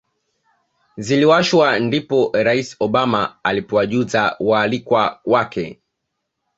ziliwashwa 0.97 1.79
ndipo 1.79 2.31
Rais 2.33 2.75
Obama 2.79 3.35
alipowajuza 3.43 4.35
waalikwa 4.39 5.19
wake 5.25 5.81